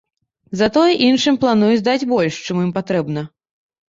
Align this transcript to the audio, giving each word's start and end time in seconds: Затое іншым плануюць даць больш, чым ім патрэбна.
Затое 0.59 0.93
іншым 1.07 1.37
плануюць 1.43 1.83
даць 1.87 2.07
больш, 2.13 2.39
чым 2.47 2.63
ім 2.65 2.73
патрэбна. 2.79 3.25